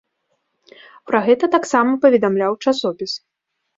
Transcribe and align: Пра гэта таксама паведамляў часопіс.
Пра 1.11 1.19
гэта 1.27 1.45
таксама 1.57 1.91
паведамляў 2.07 2.59
часопіс. 2.65 3.11